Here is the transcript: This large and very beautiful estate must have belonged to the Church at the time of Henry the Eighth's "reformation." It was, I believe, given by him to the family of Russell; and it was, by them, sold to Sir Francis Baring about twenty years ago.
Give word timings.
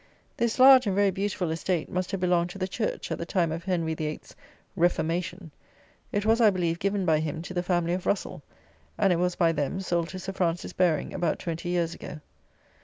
This 0.35 0.57
large 0.57 0.87
and 0.87 0.95
very 0.95 1.11
beautiful 1.11 1.51
estate 1.51 1.87
must 1.87 2.09
have 2.09 2.19
belonged 2.21 2.49
to 2.49 2.57
the 2.57 2.67
Church 2.67 3.11
at 3.11 3.19
the 3.19 3.23
time 3.27 3.51
of 3.51 3.65
Henry 3.65 3.93
the 3.93 4.07
Eighth's 4.07 4.35
"reformation." 4.75 5.51
It 6.11 6.25
was, 6.25 6.41
I 6.41 6.49
believe, 6.49 6.79
given 6.79 7.05
by 7.05 7.19
him 7.19 7.43
to 7.43 7.53
the 7.53 7.61
family 7.61 7.93
of 7.93 8.07
Russell; 8.07 8.41
and 8.97 9.13
it 9.13 9.17
was, 9.17 9.35
by 9.35 9.51
them, 9.51 9.79
sold 9.79 10.09
to 10.09 10.17
Sir 10.17 10.33
Francis 10.33 10.73
Baring 10.73 11.13
about 11.13 11.37
twenty 11.37 11.69
years 11.69 11.93
ago. 11.93 12.19